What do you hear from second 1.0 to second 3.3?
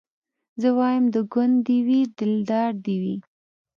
د ګوند دي وي دلدار دي وي